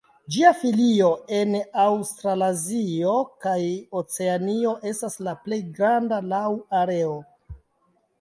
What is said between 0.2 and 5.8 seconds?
Ĝia filio en Aŭstralazio kaj Oceanio estas la plej